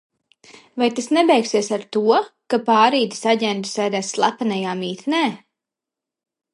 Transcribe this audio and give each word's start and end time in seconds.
Vai 0.79 0.87
tas 0.99 1.09
nebeigsies 1.17 1.69
ar 1.77 1.83
to, 1.97 2.01
ka 2.55 2.61
pārītis 2.71 3.23
aģentu 3.35 3.73
sēdēs 3.77 4.11
slepenajā 4.17 4.77
mītnē? 4.85 5.25